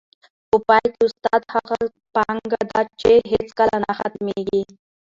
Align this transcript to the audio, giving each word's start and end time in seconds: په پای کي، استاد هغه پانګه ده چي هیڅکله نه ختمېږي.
په 0.49 0.57
پای 0.67 0.85
کي، 0.93 1.01
استاد 1.07 1.41
هغه 1.53 1.77
پانګه 2.15 2.61
ده 2.69 2.79
چي 3.01 3.13
هیڅکله 3.31 3.75
نه 3.85 3.91
ختمېږي. 3.97 4.61